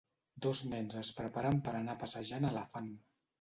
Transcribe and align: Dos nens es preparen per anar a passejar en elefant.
Dos 0.45 0.61
nens 0.71 0.95
es 1.01 1.11
preparen 1.19 1.61
per 1.67 1.75
anar 1.81 1.95
a 1.97 2.01
passejar 2.05 2.41
en 2.43 2.49
elefant. 2.51 2.91